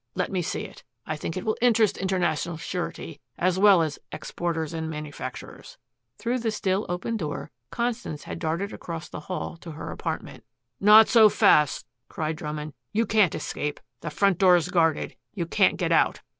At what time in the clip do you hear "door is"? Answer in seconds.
14.39-14.69